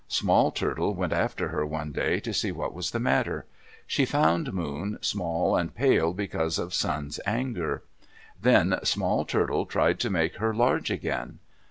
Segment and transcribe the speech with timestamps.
[0.07, 3.45] Small Turtle went after her one day to see what was the matter.
[3.85, 7.83] She found Moon small and pale because of Sun's anger.
[8.41, 11.37] Then Small Turtle tried to make her large again.